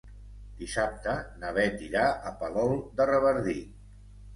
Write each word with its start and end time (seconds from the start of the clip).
Dissabte 0.61 1.13
na 1.43 1.53
Beth 1.59 1.85
irà 1.91 2.09
a 2.09 2.35
Palol 2.43 2.77
de 3.01 3.13
Revardit. 3.15 3.83